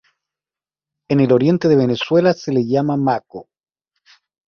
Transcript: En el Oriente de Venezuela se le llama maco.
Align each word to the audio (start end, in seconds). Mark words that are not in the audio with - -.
En 1.11 1.19
el 1.19 1.31
Oriente 1.31 1.67
de 1.67 1.75
Venezuela 1.75 2.33
se 2.33 2.51
le 2.51 2.65
llama 2.65 2.97
maco. 2.97 3.49